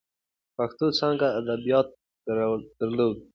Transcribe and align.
پښتو 0.57 0.85
څانګه 0.99 1.27
ادبیات 1.39 1.87
درلودل. 2.79 3.11